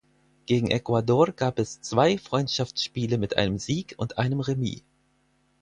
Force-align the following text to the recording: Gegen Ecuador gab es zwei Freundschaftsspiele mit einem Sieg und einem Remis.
Gegen 0.47 0.71
Ecuador 0.71 1.31
gab 1.33 1.59
es 1.59 1.79
zwei 1.79 2.17
Freundschaftsspiele 2.17 3.19
mit 3.19 3.37
einem 3.37 3.59
Sieg 3.59 3.93
und 3.99 4.17
einem 4.17 4.39
Remis. 4.39 4.81